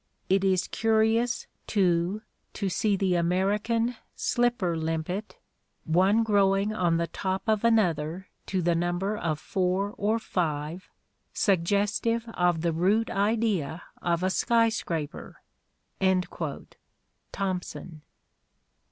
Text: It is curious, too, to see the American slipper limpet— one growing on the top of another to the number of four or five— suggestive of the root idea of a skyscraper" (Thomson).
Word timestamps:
It 0.29 0.43
is 0.43 0.67
curious, 0.67 1.45
too, 1.67 2.23
to 2.53 2.69
see 2.69 2.95
the 2.95 3.13
American 3.13 3.97
slipper 4.15 4.75
limpet— 4.75 5.37
one 5.83 6.23
growing 6.23 6.73
on 6.73 6.97
the 6.97 7.05
top 7.05 7.43
of 7.45 7.63
another 7.63 8.27
to 8.47 8.63
the 8.63 8.73
number 8.73 9.15
of 9.15 9.37
four 9.39 9.93
or 9.99 10.17
five— 10.17 10.89
suggestive 11.35 12.27
of 12.29 12.61
the 12.61 12.73
root 12.73 13.11
idea 13.11 13.83
of 14.01 14.23
a 14.23 14.31
skyscraper" 14.31 15.37
(Thomson). 17.31 18.01